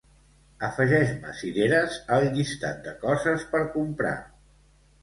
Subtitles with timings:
[0.67, 4.21] Afegeix-me cireres al llistat de coses per comprar.